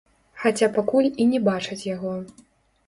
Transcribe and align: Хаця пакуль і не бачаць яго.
Хаця 0.43 0.69
пакуль 0.77 1.11
і 1.21 1.29
не 1.35 1.43
бачаць 1.51 1.81
яго. 1.95 2.17